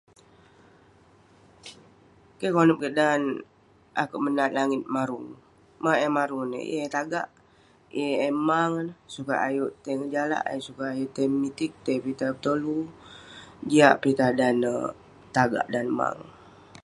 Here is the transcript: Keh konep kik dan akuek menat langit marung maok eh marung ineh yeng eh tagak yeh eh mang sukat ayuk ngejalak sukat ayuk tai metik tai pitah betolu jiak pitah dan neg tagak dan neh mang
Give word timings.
Keh 2.39 2.51
konep 2.55 2.77
kik 2.83 2.93
dan 2.99 3.21
akuek 4.01 4.23
menat 4.25 4.51
langit 4.57 4.83
marung 4.95 5.25
maok 5.81 5.99
eh 6.05 6.11
marung 6.17 6.41
ineh 6.45 6.65
yeng 6.71 6.85
eh 6.87 6.93
tagak 6.95 7.27
yeh 7.97 8.13
eh 8.25 8.33
mang 8.47 8.73
sukat 9.13 9.39
ayuk 9.47 9.71
ngejalak 9.99 10.43
sukat 10.67 10.87
ayuk 10.93 11.11
tai 11.15 11.27
metik 11.41 11.71
tai 11.85 11.97
pitah 12.05 12.31
betolu 12.35 12.77
jiak 13.69 13.95
pitah 14.03 14.31
dan 14.39 14.55
neg 14.63 14.77
tagak 15.35 15.65
dan 15.73 15.85
neh 15.87 15.95
mang 15.99 16.19